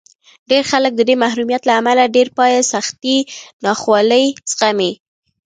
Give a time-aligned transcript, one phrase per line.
[0.49, 3.17] ډېر خلک د دې محرومیت له امله تر پایه سختې
[3.65, 4.91] ناخوالې زغمي